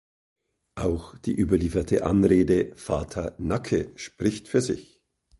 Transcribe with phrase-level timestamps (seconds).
[0.73, 4.99] Auch die überlieferte Anrede „Vater Nacke“ spricht für sich.